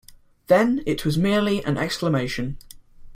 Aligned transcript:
Then 0.47 0.81
it 0.87 1.05
was 1.05 1.15
merely 1.15 1.63
an 1.63 1.77
exclamation. 1.77 2.57